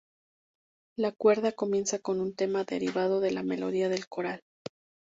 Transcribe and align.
La 0.97 1.11
cuerda 1.11 1.51
comienza 1.51 1.99
con 1.99 2.21
un 2.21 2.33
tema 2.33 2.63
derivado 2.63 3.19
de 3.19 3.29
la 3.29 3.43
melodía 3.43 3.87
del 3.87 4.07
coral. 4.07 4.41